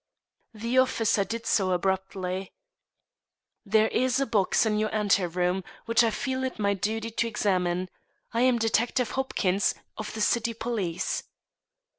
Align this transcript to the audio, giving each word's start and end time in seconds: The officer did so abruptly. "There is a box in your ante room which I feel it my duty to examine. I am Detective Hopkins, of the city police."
The 0.55 0.79
officer 0.79 1.23
did 1.23 1.45
so 1.45 1.73
abruptly. 1.73 2.51
"There 3.63 3.87
is 3.89 4.19
a 4.19 4.25
box 4.25 4.65
in 4.65 4.79
your 4.79 4.91
ante 4.91 5.27
room 5.27 5.63
which 5.85 6.03
I 6.03 6.09
feel 6.09 6.43
it 6.43 6.57
my 6.57 6.73
duty 6.73 7.11
to 7.11 7.27
examine. 7.27 7.87
I 8.33 8.41
am 8.41 8.57
Detective 8.57 9.11
Hopkins, 9.11 9.75
of 9.97 10.11
the 10.15 10.21
city 10.21 10.55
police." 10.55 11.21